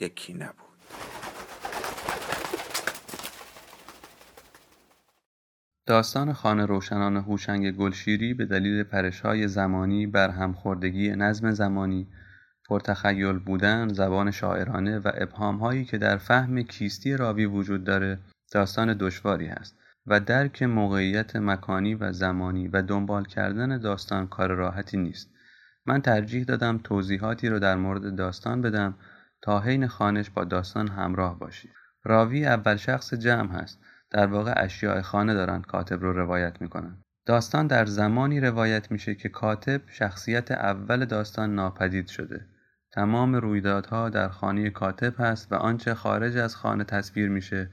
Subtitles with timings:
[0.00, 0.72] یکی نبود.
[5.86, 12.08] داستان خانه روشنان هوشنگ گلشیری به دلیل پرشهای زمانی بر همخوردگی نظم زمانی
[12.68, 18.18] پرتخیل بودن زبان شاعرانه و ابهامهایی که در فهم کیستی راوی وجود داره
[18.52, 24.96] داستان دشواری است و درک موقعیت مکانی و زمانی و دنبال کردن داستان کار راحتی
[24.96, 25.30] نیست.
[25.86, 28.94] من ترجیح دادم توضیحاتی رو در مورد داستان بدم
[29.42, 31.68] تا حین خانش با داستان همراه باشی.
[32.04, 33.78] راوی اول شخص جمع هست.
[34.10, 37.02] در واقع اشیاء خانه دارن کاتب رو روایت می‌کنن.
[37.26, 42.46] داستان در زمانی روایت میشه که کاتب شخصیت اول داستان ناپدید شده.
[42.92, 47.70] تمام رویدادها در خانه کاتب هست و آنچه خارج از خانه تصویر میشه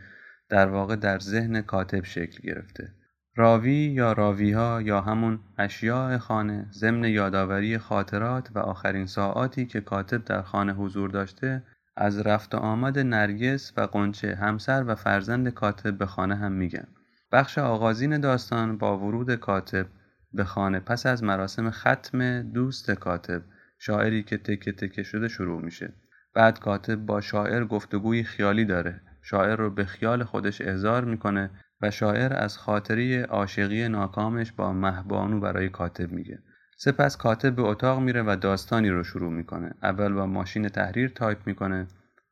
[0.49, 2.93] در واقع در ذهن کاتب شکل گرفته.
[3.35, 10.25] راوی یا راویها یا همون اشیاء خانه ضمن یادآوری خاطرات و آخرین ساعاتی که کاتب
[10.25, 11.63] در خانه حضور داشته
[11.95, 16.87] از رفت و آمد نرگس و قنچه همسر و فرزند کاتب به خانه هم میگن.
[17.31, 19.85] بخش آغازین داستان با ورود کاتب
[20.33, 23.41] به خانه پس از مراسم ختم دوست کاتب
[23.79, 25.93] شاعری که تکه تکه شده شروع میشه.
[26.35, 29.01] بعد کاتب با شاعر گفتگوی خیالی داره.
[29.21, 31.49] شاعر رو به خیال خودش احضار می‌کنه
[31.81, 36.39] و شاعر از خاطری عاشقی ناکامش با مهبانو برای کاتب میگه.
[36.77, 39.73] سپس کاتب به اتاق میره و داستانی رو شروع می‌کنه.
[39.83, 41.87] اول با ماشین تحریر تایپ می‌کنه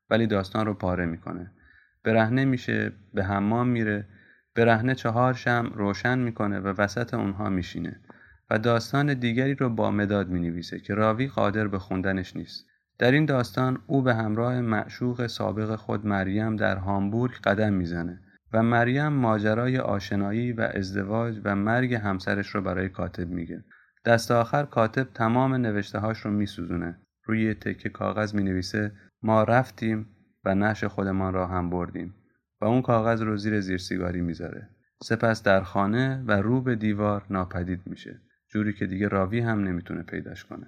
[0.09, 1.51] ولی داستان رو پاره می‌کنه.
[2.03, 4.05] برهنه میشه به حمام میره
[4.55, 7.99] برهنه چهار شمع روشن می‌کنه و وسط اونها میشینه.
[8.49, 12.65] و داستان دیگری رو با مداد می‌نویسه که راوی قادر به خوندنش نیست.
[12.99, 18.21] در این داستان او به همراه معشوق سابق خود مریم در هامبورگ قدم می‌زنه.
[18.53, 23.63] و مریم ماجرای آشنایی و ازدواج و مرگ همسرش رو برای کاتب میگه.
[24.05, 26.97] دست آخر کاتب تمام نوشته هاش رو میسوزونه.
[27.23, 28.91] روی تکه کاغذ می نویسه
[29.21, 30.07] ما رفتیم
[30.45, 32.15] و نش خودمان را هم بردیم
[32.61, 34.69] و اون کاغذ رو زیر زیر سیگاری می‌ذاره.
[35.03, 38.21] سپس در خانه و رو به دیوار ناپدید میشه.
[38.49, 40.67] جوری که دیگه راوی هم نمی‌تونه پیداش کنه.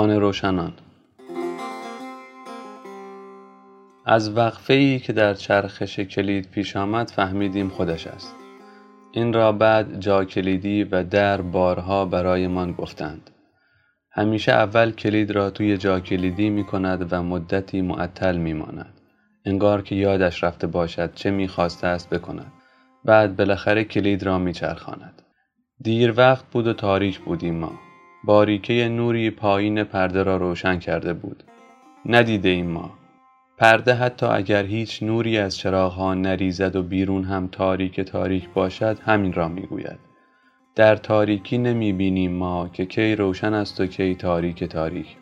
[0.00, 0.72] خانه روشنان.
[4.06, 8.34] از وقفه ای که در چرخش کلید پیش آمد فهمیدیم خودش است.
[9.12, 13.30] این را بعد جا کلیدی و در بارها برایمان گفتند.
[14.12, 19.00] همیشه اول کلید را توی جا کلیدی می کند و مدتی معطل می ماند
[19.44, 22.52] انگار که یادش رفته باشد چه می خواسته است بکند.
[23.04, 25.22] بعد بالاخره کلید را می چرخاند
[25.82, 27.89] دیر وقت بود و تاریک بودیم ما.
[28.24, 31.44] باریکه نوری پایین پرده را روشن کرده بود.
[32.06, 32.90] ندیده ایم ما.
[33.58, 39.32] پرده حتی اگر هیچ نوری از چراغها نریزد و بیرون هم تاریک تاریک باشد همین
[39.32, 39.98] را می‌گوید.
[40.74, 45.16] در تاریکی نمی بینیم ما که کی روشن است و کی تاریک تاریک.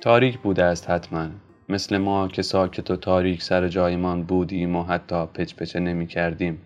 [0.00, 1.28] تاریک بوده است حتما.
[1.68, 6.58] مثل ما که ساکت و تاریک سر جایمان بودیم و حتی پچ پچه نمی کردیم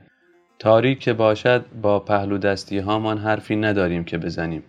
[0.58, 4.62] تاریک که باشد با پهلو دستی هامان حرفی نداریم که بزنیم.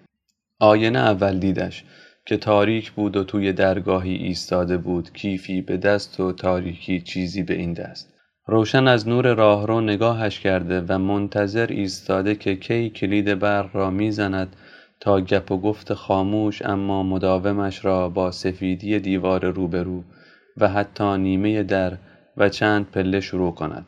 [0.63, 1.83] آینه اول دیدش
[2.25, 7.53] که تاریک بود و توی درگاهی ایستاده بود کیفی به دست و تاریکی چیزی به
[7.53, 8.13] این دست.
[8.45, 14.55] روشن از نور راهرو نگاهش کرده و منتظر ایستاده که کی کلید برق را می‌زند
[14.99, 20.03] تا گپ و گفت خاموش اما مداومش را با سفیدی دیوار روبرو
[20.57, 21.97] و حتی نیمه در
[22.37, 23.85] و چند پله شروع کند.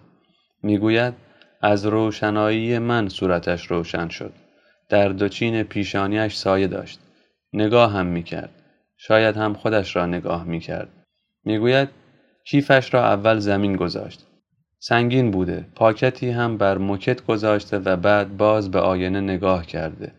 [0.64, 1.14] می‌گوید
[1.62, 4.43] از روشنایی من صورتش روشن شد.
[4.90, 7.00] در دوچین پیشانیش سایه داشت.
[7.54, 8.50] نگاه هم می‌کرد.
[8.98, 10.90] شاید هم خودش را نگاه می‌کرد.
[11.46, 11.90] می‌گوید
[12.46, 14.26] کیفش را اول زمین گذاشت.
[14.80, 15.66] سنگین بوده.
[15.76, 20.12] پاکتی هم بر موکت گذاشته و بعد باز به آینه نگاه کرده.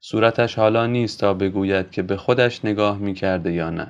[0.00, 3.86] صورتش حالا نیست تا بگوید که به خودش نگاه می کرده یا نه.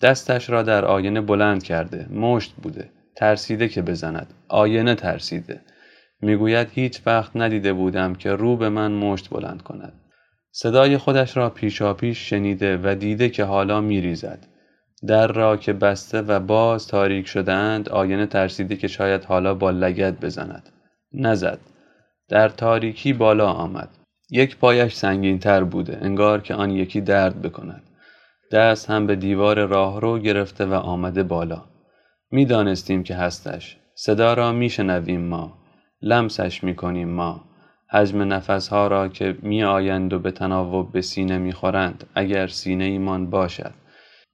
[0.00, 5.60] دستش را در آینه بلند کرده، مشت بوده، ترسیده که بزند، آینه ترسیده.
[6.20, 9.92] می‌گوید هیچ وقت ندیده بودم که رو به من مشت بلند کند.
[10.50, 14.46] صدای خودش را پیشاپیش شنیده و دیده که حالا میریزد.
[15.06, 20.20] در را که بسته و باز تاریک شدهاند آینه ترسیده که شاید حالا با لگت
[20.20, 20.68] بزند.
[21.12, 21.58] نزد.
[22.28, 23.88] در تاریکی بالا آمد.
[24.30, 27.82] یک پایش سنگین تر بوده انگار که آن یکی درد بکند.
[28.52, 31.64] دست هم به دیوار راهرو گرفته و آمده بالا.
[32.30, 33.76] می‌دانستیم که هستش.
[33.94, 35.58] صدا را میشنویم ما.
[36.06, 37.44] لمسش می‌کنیم ما.
[37.90, 43.30] حجم نفسها را که می آیند و به تناوب به سینه می‌خورند اگر سینه ایمان
[43.30, 43.72] باشد.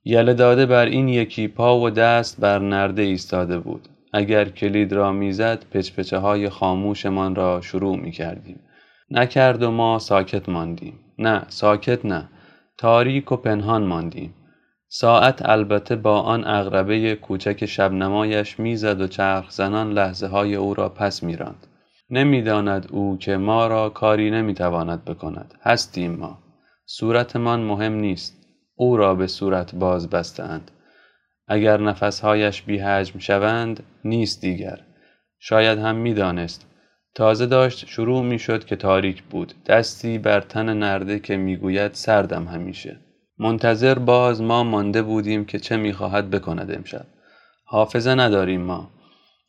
[0.05, 3.89] یله داده بر این یکی پا و دست بر نرده ایستاده بود.
[4.13, 8.61] اگر کلید را می‌زد پچپچه های خاموشمان را شروع می کردیم.
[9.11, 10.99] نکرد و ما ساکت ماندیم.
[11.19, 12.29] نه ساکت نه.
[12.79, 14.35] تاریک و پنهان ماندیم.
[14.95, 20.89] ساعت البته با آن اغربه کوچک شبنمایش می‌زد و چرخ زنان لحظه های او را
[20.89, 21.67] پس میراند.
[22.11, 25.55] نمی‌داند او که ما را کاری نمی‌تواند بکند.
[25.63, 26.39] هستیم ما.
[26.87, 28.37] صورتمان مهم نیست.
[28.75, 30.71] او را به صورت باز بستند.
[31.49, 34.79] اگر نفسهایش بیهجم شوند نیست دیگر.
[35.39, 36.67] شاید هم می‌دانست.
[37.15, 39.55] تازه داشت شروع می شد که تاریک بود.
[39.67, 42.97] دستی بر تن نرده که می‌گوید سردم همیشه.
[43.43, 47.07] منتظر باز ما مانده بودیم که چه می‌خواهد بکند امشب.
[47.65, 48.91] حافظه نداریم ما.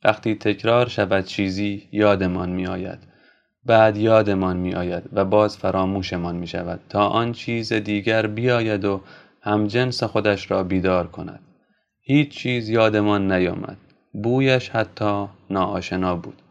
[0.04, 3.00] وقتی تکرار شود چیزی یادمان می آید.
[3.66, 9.02] بعد یادمان می آید و باز فراموشمان می شود تا آن چیز دیگر بیاید و
[9.42, 11.40] همجنس خودش را بیدار کند.
[12.02, 13.78] هیچ چیز یادمان نیامد.
[14.24, 16.42] بویش حتی ناآشنا بود.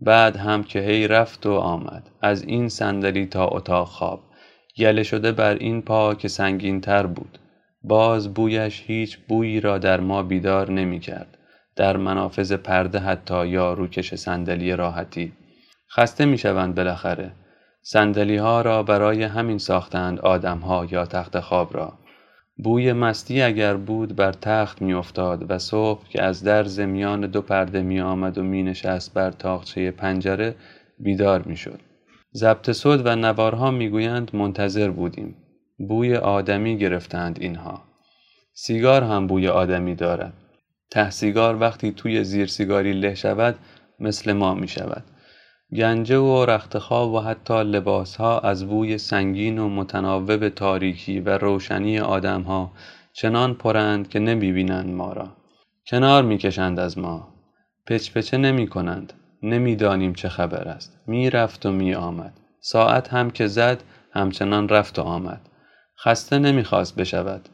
[0.00, 4.20] بعد هم که هی رفت و آمد از این صندلی تا اتاق خواب
[4.76, 7.38] یله شده بر این پا که سنگین تر بود.
[7.82, 11.38] باز بویش هیچ بویی را در ما بیدار نمی کرد
[11.76, 15.32] در منافذ پرده حتی یا روکش صندلی راحتی.
[15.96, 17.32] خسته می شوند بالاخره.
[17.82, 21.98] صندلی ها را برای همین ساختند آدم ها یا تخت خواب را.
[22.56, 27.82] بوی مستی اگر بود بر تخت میافتاد و صبح که از درز میان دو پرده
[27.82, 30.54] می آمد و می نشست بر تاقچه پنجره
[30.98, 31.80] بیدار می شد.
[32.36, 35.36] ضبط صد و نوارها می‌گویند منتظر بودیم.
[35.88, 37.82] بوی آدمی گرفتند اینها.
[38.54, 40.32] سیگار هم بوی آدمی دارد.
[40.90, 43.54] ته سیگار وقتی توی زیر سیگاری له شود
[44.00, 45.04] مثل ما می شود.
[45.76, 52.72] گنجه و رختخواب و حتی لباسها از بوی سنگین و متناوب تاریکی و روشنی آدمها
[53.12, 55.36] چنان پرند که نمی‌بینند ما را.
[55.86, 57.28] کنار می‌کشند از ما.
[57.86, 59.12] پچپچه نمی کنند.
[59.44, 60.98] نمی‌دانیم چه خبر است.
[61.06, 62.32] می رفت و می آمد.
[62.60, 63.82] ساعت هم که زد
[64.12, 65.40] همچنان رفت و آمد.
[66.04, 67.48] خسته نمی‌خواست بشود.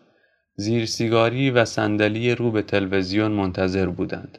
[0.56, 4.38] زیر سیگاری و صندلی رو به تلویزیون منتظر بودند.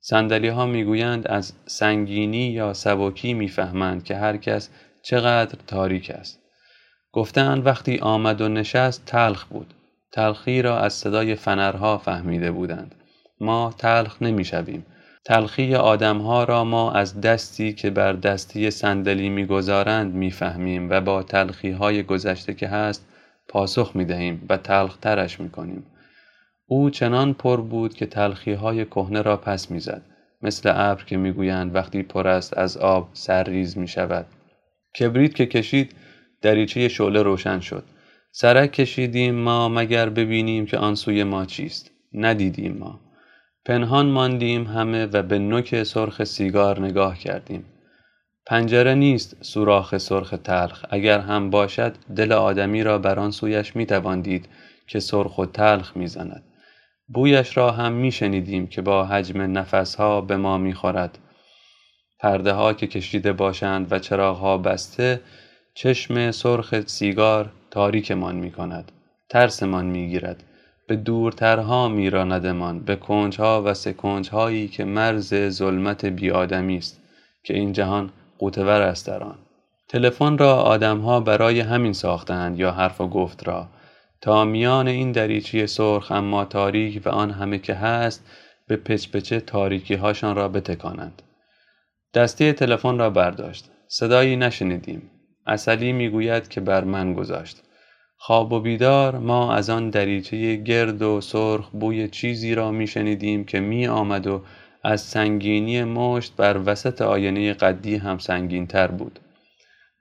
[0.00, 4.68] سندلی ها می‌گویند از سنگینی یا سبکی می‌فهمند که هر کس
[5.02, 6.40] چقدر تاریک است.
[7.12, 9.74] گفتند وقتی آمد و نشست تلخ بود.
[10.12, 12.94] تلخی را از صدای فنرها فهمیده بودند.
[13.40, 14.86] ما تلخ نمی‌شویم.
[15.24, 21.70] تلخی آدمها را ما از دستی که بر دستی صندلی می‌گذارند می‌فهمیم و با تلخی
[21.70, 23.06] های گذشته که هست
[23.48, 25.86] پاسخ می‌دهیم و تلخ ترش می‌کنیم.
[26.66, 30.02] او چنان پر بود که تلخی های کهنه را پس می‌زد
[30.42, 34.26] مثل ابر که می‌گویند وقتی پر است از آب سرریز می شود.
[35.00, 35.92] کبریت که کشید
[36.42, 37.84] دریچه شعله روشن شد.
[38.32, 41.90] سرک کشیدیم ما مگر ببینیم که آن سوی ما چیست.
[42.12, 43.00] ندیدیم ما.
[43.64, 47.64] پنهان ماندیم همه و به نوک سرخ سیگار نگاه کردیم.
[48.46, 53.86] پنجره نیست سوراخ سرخ تلخ اگر هم باشد دل آدمی را بر آن سویش می
[54.22, 54.48] دید
[54.86, 56.42] که سرخ و تلخ می‌زند.
[57.08, 61.18] بویش را هم می شنیدیم که با حجم نفسها به ما می خورد.
[62.20, 65.20] پرده ها که کشیده باشند و چراغ ها بسته
[65.74, 68.92] چشم سرخ سیگار تاریکمان می کند.
[69.28, 70.44] ترسمان می گیرد.
[70.90, 77.00] به دورترها میراندمان به کنجها و سکنجهایی که مرز ظلمت بیادمی است
[77.44, 79.38] که این جهان قوتور است در آن
[79.88, 83.66] تلفن را آدمها برای همین ساختند یا حرف و گفت را
[84.20, 88.26] تا میان این دریچی سرخ اما تاریک و آن همه که هست
[88.66, 91.22] به پچپچه تاریکی هاشان را بتکانند.
[92.14, 93.70] دستی تلفن را برداشت.
[93.88, 95.10] صدایی نشنیدیم.
[95.46, 97.62] اصلی می‌گوید که بر من گذاشت.
[98.22, 103.60] خواب و بیدار ما از آن دریچه گرد و سرخ بوی چیزی را میشنیدیم که
[103.60, 104.42] می آمد و
[104.84, 109.18] از سنگینی مشت بر وسط آینه قدی هم سنگین تر بود.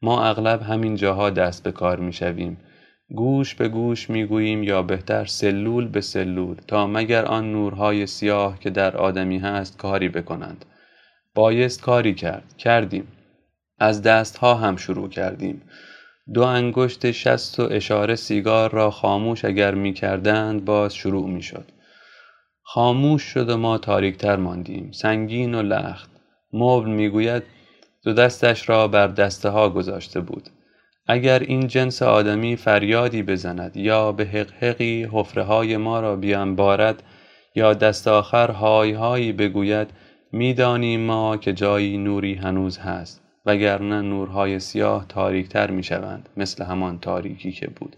[0.01, 2.57] ما اغلب همین جاها دست به کار می‌شویم.
[3.15, 8.69] گوش به گوش می‌گوییم یا بهتر سلول به سلول تا مگر آن نورهای سیاه که
[8.69, 10.65] در آدمی هست کاری بکنند.
[11.35, 12.53] بایست کاری کرد.
[12.57, 13.07] کردیم.
[13.79, 15.61] از دستها هم شروع کردیم.
[16.33, 21.65] دو انگشت شست و اشاره سیگار را خاموش اگر می کردند باز شروع می شد.
[22.63, 24.91] خاموش شد و ما تاریکتر ماندیم.
[24.91, 26.09] سنگین و لخت.
[26.53, 27.43] مبل می‌گوید
[28.03, 30.49] دو دستش را بر دسته ها گذاشته بود.
[31.07, 36.15] اگر این جنس آدمی فریادی بزند یا به حقحقی حفره های ما را
[36.55, 37.03] بارد
[37.55, 39.87] یا دست آخر های هایی بگوید
[40.31, 43.28] می‌دانیم ما که جایی نوری هنوز هست.
[43.49, 47.95] وگرنه نورهای سیاه تاریکتر می شوند مثل همان تاریکی که بود.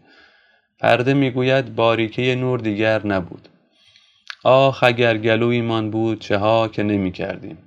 [0.80, 3.50] پرده می‌گوید باریکه نور دیگر نبود.
[4.44, 7.58] آخ اگر گلویمان بود چه ها که نمی کردیم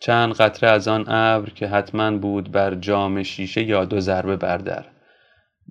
[0.00, 4.84] چند قطره از آن ابر که حتما بود بر جام شیشه یا دو ضربه بردر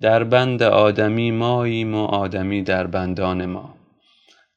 [0.00, 0.24] در.
[0.24, 3.74] بند آدمی ماییم و آدمی در بندان ما.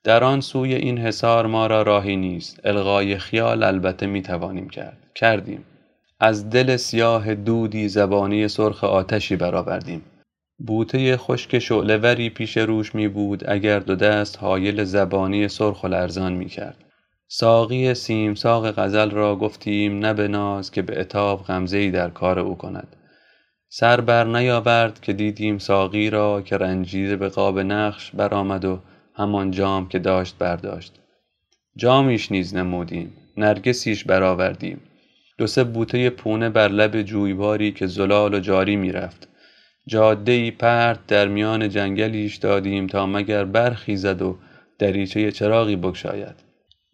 [0.03, 2.65] در آن سوی این حصار ما را راهی نیست.
[2.65, 4.97] الغای خیال البته می توانیم کرد.
[5.15, 5.65] کردیم.
[6.23, 10.01] از دل سیاه دودی زبانی سرخ آتشی برآوردیم
[10.65, 16.33] بوته خشک شعلهوری پیش روش می بود اگر دو دست حایل زبانی سرخ و لرزان
[16.33, 16.77] می کرد.
[17.27, 17.93] ساقی
[18.35, 22.95] ساق غزل را گفتیم نه به ناز که به اتاب غمزه در کار او کند.
[23.69, 28.79] سر بر نیاورد که دیدیم ساقی را که رنجیده به قاب نقش برآمد و
[29.13, 30.93] همان جام که داشت برداشت.
[31.75, 33.13] جامیش نیز نمودیم.
[33.37, 34.81] نرگسیش برآوردیم.
[35.41, 39.27] دو سه بوته پونه بر لب جویباری که زلال و جاری می‌رفت.
[39.87, 44.37] جاده ای پرت در میان جنگلیش دادیم تا مگر برخیزد و
[44.79, 46.35] دریچه چراغی بگشاید.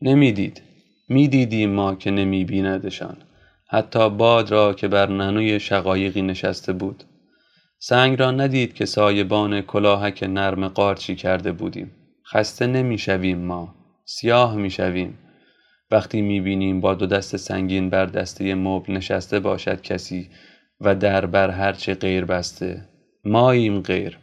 [0.01, 0.61] نمی‌دید.
[1.09, 3.17] می‌دیدیم ما که نمی بیندشان
[3.69, 7.03] حتی باد را که بر ننوی شقایقی نشسته بود.
[7.79, 11.91] سنگ را ندید که سایبان کلاهک نرم قارچی کرده بودیم.
[12.33, 13.75] خسته نمی‌شویم ما.
[14.05, 15.17] سیاه می‌شویم.
[15.91, 20.29] وقتی می‌بینیم با دو دست سنگین بر دسته مبل نشسته باشد کسی
[20.81, 22.85] و در بر هرچه غیر بسته
[23.25, 24.17] ماییم غیر.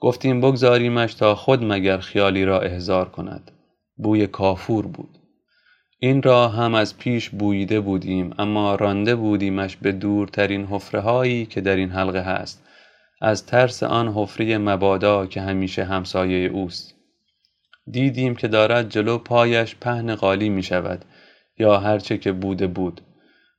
[0.00, 3.50] گفتیم بگذاریمش تا خود مگر خیالی را احضار کند.
[3.96, 5.18] بوی کافور بود.
[5.98, 11.60] این را هم از پیش بویده بودیم اما رانده بودیمش به دورترین حفره هایی که
[11.60, 12.66] در این حلقه هست.
[13.20, 16.99] از ترس آن حفره مبادا که همیشه همسایه اوست.
[17.90, 21.04] دیدیم که دارد جلو پایش پهن قالی می شود
[21.58, 23.00] یا هرچه که بوده بود.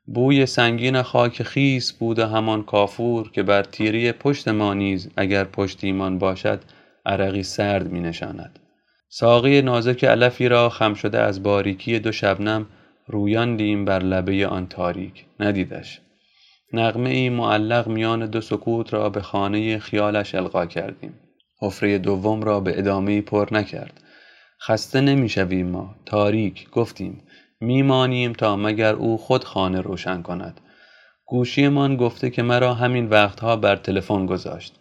[0.06, 5.44] بوی سنگین خاک خیس بود و همان کافور که بر تیری پشت ما نیز اگر
[5.44, 6.60] پشتیمان باشد
[7.06, 8.60] عرقی سرد می نشاند.
[9.10, 12.66] ساقی نازک علفی را خم شده از باریکی دو شبنم
[13.08, 15.26] رویاندیم بر لبه آن تاریک.
[15.40, 16.02] ندیدش.
[16.74, 21.14] نغمه ای معلق میان دو سکوت را به خانه خیالش القا کردیم.
[21.62, 24.02] حفره دوم را به ادامه پر نکرد.
[24.68, 25.96] خسته نمی‌شویم ما.
[26.06, 27.24] تاریک گفتیم.
[27.62, 30.62] میمانیم تا مگر او خود خانه روشن کند.
[31.25, 34.75] گوشیمان گفته که مرا همین وقتها بر تلفن گذاشت.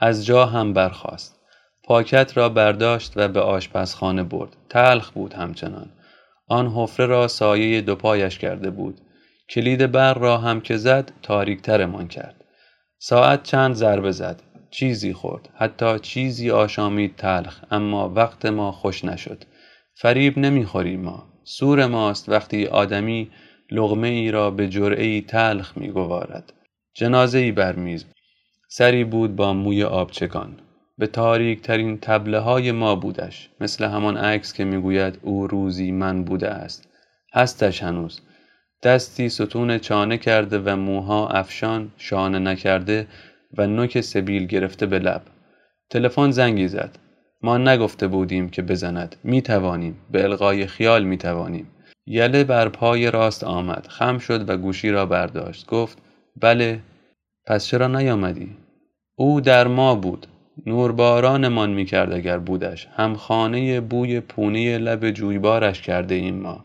[0.00, 1.40] از جا هم برخاست.
[1.84, 4.56] پاکت را برداشت و به آشپزخانه برد.
[4.68, 5.90] تلخ بود همچنان.
[6.48, 9.00] آن حفره را سایه دو پایش کرده بود.
[9.48, 12.44] کلید بر را هم که زد تاریکترمان کرد.
[12.98, 14.42] ساعت چند ضربه زد.
[14.72, 15.48] چیزی خورد.
[15.54, 19.44] حتی چیزی آشامید تلخ اما وقت ما خوش نشد.
[19.94, 21.28] فریب نمی‌خوریم ما.
[21.44, 23.30] سور ماست وقتی آدمی
[23.70, 26.52] لغمه ای را به جرعه ای تلخ میگوارد.
[26.94, 28.04] جنازه ای بر میز
[28.68, 30.56] سری بود با موی آبچکان
[30.98, 33.48] به تاریک ترین تبله های ما بودش.
[33.60, 36.88] مثل همان عکس که می‌گوید او روزی من بوده است.
[37.34, 38.20] هستش هنوز.
[38.82, 43.06] دستی ستون چانه کرده و موها افشان شانه نکرده
[43.58, 45.22] و نوک سبیل گرفته به لب.
[45.90, 46.98] تلفن زنگی زد.
[47.42, 49.16] ما نگفته بودیم که بزند.
[49.24, 49.96] می توانیم.
[50.10, 51.66] به القای خیال می توانیم.
[52.06, 53.86] یله بر پای راست آمد.
[53.88, 55.66] خم شد و گوشی را برداشت.
[55.66, 55.98] گفت
[56.36, 56.80] بله
[57.46, 58.56] پس چرا نیامدی؟
[59.14, 60.26] او در ما بود.
[60.66, 62.88] نوربارانمان می کرد اگر بودش.
[62.96, 66.64] هم خانه بوی پونه لب جویبارش کرده این ما.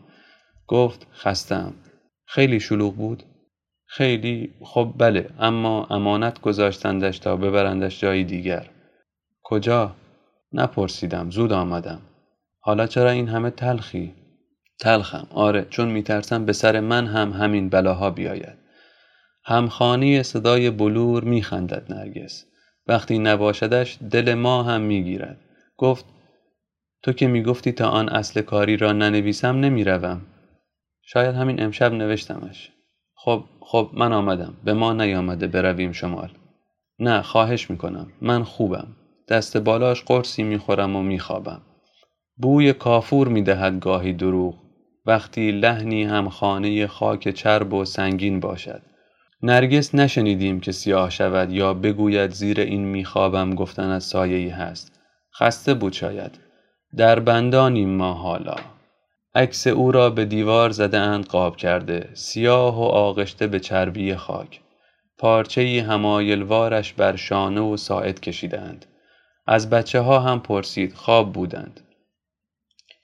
[0.66, 1.74] گفت خستم
[2.26, 3.22] خیلی شلوغ بود.
[3.90, 8.70] خیلی خب بله اما امانت گذاشتندش تا ببرندش جایی دیگر.
[9.42, 9.96] کجا؟
[10.52, 12.00] نپرسیدم زود آمدم.
[12.60, 14.14] حالا چرا این همه تلخی؟
[14.80, 18.58] تلخم آره چون میترسم به سر من هم همین بلاها بیاید.
[19.44, 22.44] همخانی صدای بلور میخندد نرگس.
[22.86, 25.40] وقتی نباشدش دل ما هم می‌گیرد.
[25.76, 26.04] گفت
[27.02, 30.20] تو که می‌گفتی تا آن اصل کاری را ننویسم نمی‌روم.
[31.02, 32.70] شاید همین امشب نوشتمش.
[33.14, 34.54] خب خب من آمدم.
[34.64, 36.30] به ما نیامده برویم شمال.
[36.98, 38.06] نه خواهش می‌کنم.
[38.20, 38.86] من خوبم.
[39.28, 41.60] دست بالاش قرصی می‌خورم و میخوابم.
[42.36, 44.54] بوی کافور می‌دهد گاهی دروغ.
[45.06, 48.82] وقتی لحنی هم خانه خاک چرب و سنگین باشد.
[49.42, 55.00] نرگس نشنیدیم که سیاه شود یا بگوید زیر این میخوابم گفتن از سایه هست.
[55.38, 56.38] خسته بود شاید.
[56.96, 58.56] در بندانیم ما حالا.
[59.34, 64.60] عکس او را به دیوار زده اند قاب کرده سیاه و آغشته به چربی خاک.
[65.18, 68.86] پارچه همایلوارش بر شانه و ساعد کشیدند
[69.46, 71.80] از بچه ها هم پرسید خواب بودند.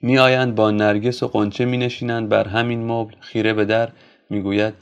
[0.02, 3.14] می آیند با نرگس و قنچه می نشینند بر همین مبل.
[3.20, 3.88] خیره به در
[4.30, 4.74] می گوید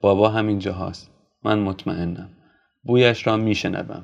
[0.00, 1.10] بابا همینجا هاست
[1.44, 2.30] من مطمئنم.
[2.82, 4.02] بویش را می شنبم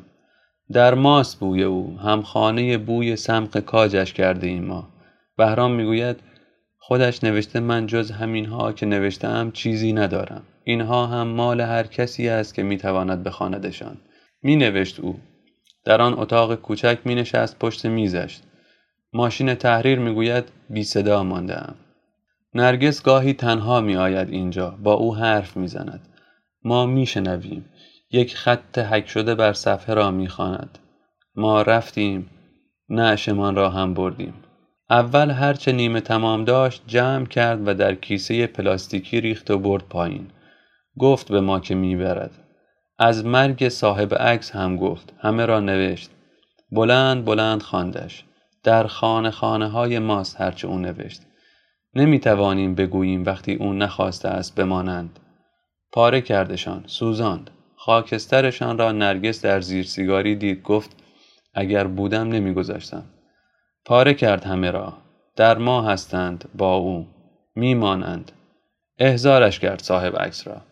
[0.73, 1.99] در ماست بوی او.
[1.99, 4.88] هم خانه بوی سمق کاجش کرده این ما.
[5.37, 6.21] بهرام می‌گوید
[6.88, 12.28] خودش نوشته من جز همین ها که نوشتم چیزی ندارم اینها هم مال هر کسی
[12.28, 13.97] است که می‌تواند بخواندشان
[14.43, 15.21] می نوشت او
[15.85, 18.38] در آن اتاق کوچک می نشست پشت میزش
[19.12, 21.62] ماشین تحریر می‌گوید بی صدا مانده
[22.55, 26.09] نرگس گاهی تنها می آید اینجا با او حرف می زند.
[26.64, 27.64] ما می شنویم.
[28.11, 30.78] یک خط حک شده بر صفحه را می خاند.
[31.35, 32.31] ما رفتیم
[32.88, 34.35] نعشمان را هم بردیم.
[34.90, 40.26] اول هرچه نیمه تمام داشت جمع کرد و در کیسه پلاستیکی ریخت و برد پایین.
[40.99, 42.31] گفت به ما که می‌برد.
[42.99, 45.12] از مرگ صاحب عکس هم گفت.
[45.19, 46.11] همه را نوشت.
[46.73, 48.25] بلند بلند خواندش.
[48.62, 51.23] در خانه خانه های ماست هرچه او نوشت.
[51.95, 55.19] نمی توانیم بگوییم وقتی او نخواسته است بمانند.
[55.93, 57.50] پاره کردشان، سوزاند.
[57.76, 60.90] خاکسترشان را نرگس در زیر سیگاری دید گفت
[61.55, 63.05] اگر بودم نمیگذاشتم.
[63.87, 64.93] پاره کرد همه را.
[65.37, 67.07] در ما هستند با او.
[67.55, 68.33] میمانند.
[68.99, 70.62] احزارش کرد صاحب عکس را.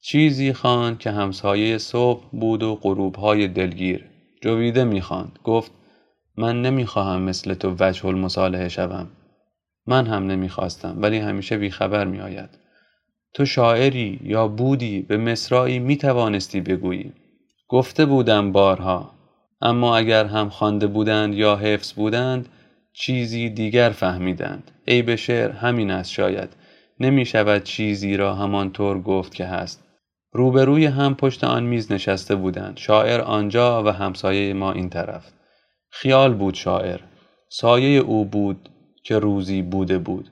[0.00, 4.04] چیزی خواند که همسایه صبح بود و غروبهای دلگیر.
[4.42, 5.38] جویده می‌خواند.
[5.44, 5.72] گفت
[6.36, 9.08] من نمی‌خواهم مثل تو وجه المصالحه شوم.
[9.86, 12.58] من هم نمی‌خواستم ولی همیشه بیخبر میآید.
[13.34, 17.12] تو شاعری یا بودی به مصرایی می توانستی بگویی.
[17.68, 19.21] گفته بودم بارها
[19.62, 22.48] اما اگر هم خوانده بودند یا حفظ بودند
[22.92, 24.70] چیزی دیگر فهمیدند.
[24.84, 26.48] ای شعر همین است شاید.
[27.00, 29.84] نمی شود چیزی را همانطور گفت که هست.
[30.32, 32.76] روبروی هم پشت آن میز نشسته بودند.
[32.76, 35.32] شاعر آنجا و همسایه ما این طرف.
[35.90, 37.00] خیال بود شاعر.
[37.48, 38.68] سایه او بود
[39.04, 40.30] که روزی بوده بود.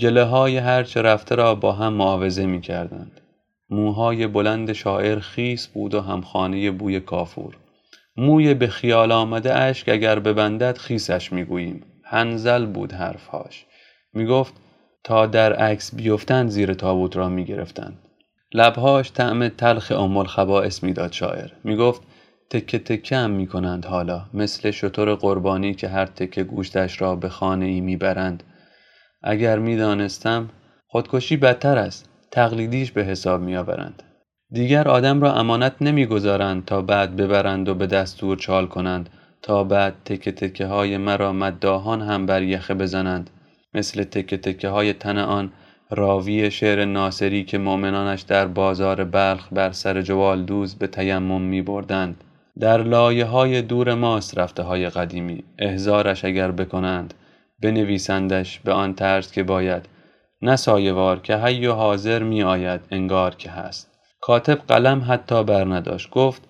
[0.00, 3.20] گله های هرچه رفته را با هم معاوضه می کردند.
[3.70, 7.56] موهای بلند شاعر خیس بود و همخانه بوی کافور.
[8.20, 11.82] موی به خیال آمده اشک اگر ببندد خیسش می‌گوییم.
[12.04, 13.66] هنزل بود حرفهاش.
[14.12, 14.54] می‌گفت
[15.04, 17.98] تا در عکس بیفتند زیر تابوت را می‌گرفتند.
[18.54, 21.50] لبهاش طعم تلخ ام الخبائس می‌داد شاعر.
[21.64, 22.02] می‌گفت
[22.50, 27.66] تکه تکه هم می‌کنند حالا مثل شطور قربانی که هر تکه گوشتش را به خانه
[27.66, 28.42] ای می‌برند
[29.22, 30.50] اگر می‌دانستم
[30.86, 34.02] خودکشی بدتر است تقلیدیش به حساب میآورند
[34.52, 39.10] دیگر آدم را امانت نمی‌گذارند تا بعد ببرند و به دستور چال کنند
[39.42, 43.30] تا بعد تکه تکه های مرا مداهان هم بر یخه بزنند.
[43.74, 45.52] مثل تکه تکه های تن آن
[45.90, 51.62] راوی شعر ناصری که مؤمنانش در بازار بلخ بر سر جوال دوز به تیمم می
[51.62, 52.24] بردند.
[52.60, 55.44] در لایه های دور ماست رفته های قدیمی.
[55.58, 57.14] احزارش اگر بکنند
[57.62, 59.88] بنویسندش به آن طرز که باید.
[60.42, 63.97] نه سایوار که حی و حاضر می آید انگار که هست.
[64.28, 66.10] کاتب قلم حتی بر نداشت.
[66.10, 66.42] گفت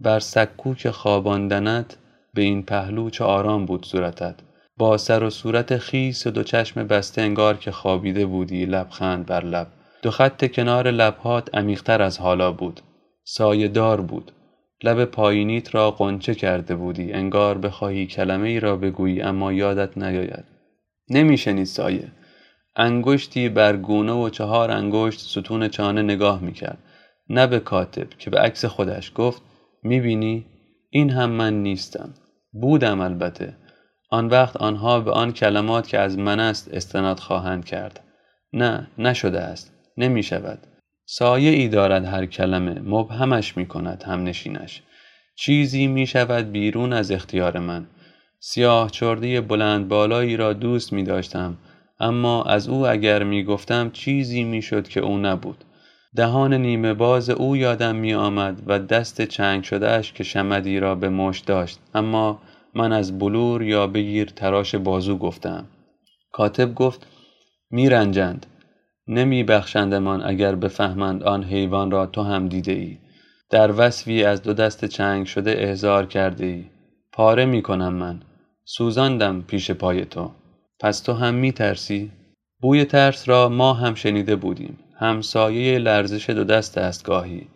[0.00, 1.96] بر سکوک خواباندنت
[2.34, 4.34] به این پهلو چه آرام بود صورتت.
[4.76, 9.44] با سر و صورت خیس و دو چشم بسته انگار که خوابیده بودی لبخند بر
[9.44, 9.66] لب.
[10.02, 12.80] دو خط کنار لبهات عمیقتر از حالا بود.
[13.24, 14.32] سایه دار بود.
[14.82, 17.12] لب پایینیت را قنچه کرده بودی.
[17.12, 20.44] انگار بخواهی کلمه ای را بگویی اما یادت نیاید.
[21.10, 22.08] نمیشنید سایه.
[22.76, 26.78] انگشتی بر گونه و چهار انگشت ستون چانه نگاه می‌کرد.
[27.30, 29.42] نه به کاتب که به عکس خودش گفت
[29.82, 30.46] می‌بینی
[30.90, 32.14] این هم من نیستم.
[32.52, 33.56] بودم البته.
[34.10, 38.00] آن وقت آنها به آن کلمات که از من است استناد خواهند کرد.
[38.52, 40.58] نه نشده است نمی شود
[41.06, 44.82] سایه ای دارد هر کلمه مبهمش می کند هم نشینش
[45.36, 47.86] چیزی می شود بیرون از اختیار من.
[48.40, 51.58] سیاه چرده بلند بالایی را دوست می داشتم
[52.00, 55.64] اما از او اگر می گفتم چیزی می شد که او نبود.
[56.16, 61.08] دهان نیمه باز او یادم می آمد و دست چنگ شدهش که شمدی را به
[61.08, 61.78] مشت داشت.
[61.94, 62.42] اما
[62.74, 65.64] من از بلور یا بگیر تراش بازو گفتم.
[66.32, 67.06] کاتب گفت
[67.70, 68.46] می رنجند
[69.08, 72.98] نمی بخشندمان اگر بفهمند آن حیوان را تو هم دیده ای
[73.50, 76.64] در وصفی از دو دست چنگ شده احضار کرده ای
[77.12, 78.20] پاره می کنم من.
[78.64, 80.30] سوزاندم پیش پای تو.
[80.80, 82.10] پس تو هم می ترسی؟
[82.60, 84.78] بوی ترس را ما هم شنیده بودیم.
[85.00, 87.46] همسایه لرزش دو دست است گاهی.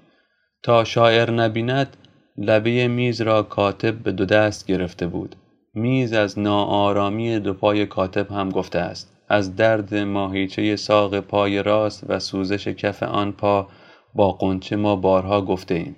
[0.62, 1.96] تا شاعر نبیند
[2.38, 5.36] لبه میز را کاتب به دو دست گرفته بود.
[5.74, 9.16] میز از ناآرامی دو پای کاتب هم گفته است.
[9.28, 13.68] از درد ماهیچه ساق پای راست و سوزش کف آن پا
[14.14, 15.96] با قنچه ما بارها گفته ایم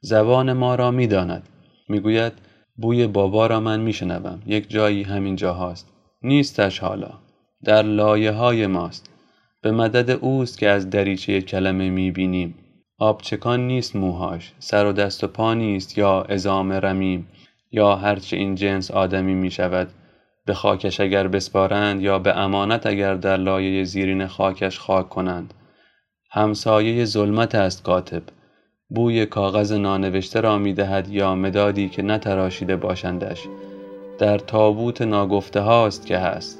[0.00, 1.42] زبان ما را می‌داند.
[1.88, 2.32] می‌گوید
[2.76, 4.42] بوی بابا را من میشنوم.
[4.46, 5.92] یک جایی همین جاهاست.
[6.22, 7.10] نیستش حالا.
[7.64, 9.09] در لایه های ماست.
[9.62, 12.54] به مدد اوست که از دریچه کلمه می‌بینیم.
[12.98, 17.28] آبچکان نیست موهاش سر و دست و پا نیست یا ازام رمیم
[17.72, 19.88] یا هرچه این جنس آدمی می شود
[20.46, 25.54] به خاکش اگر بسپارند یا به امانت اگر در لایه زیرین خاکش خاک کنند.
[26.30, 28.22] همسایه ظلمت است کاتب.
[28.88, 33.46] بوی کاغذ نانوشته را می دهد یا مدادی که نتراشیده باشندش.
[34.18, 36.59] در تابوت ناگفته هاست که هست.